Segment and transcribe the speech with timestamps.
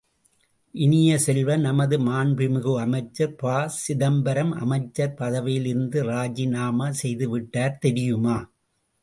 [0.75, 8.37] இனிய செல்வ, நமது மாண்புமிகு அமைச்சர் ப.சிதம்பரம் அமைச்சர் பதவியிலிருந்து ராஜிநாமா செய்து விட்டார், தெரியுமா?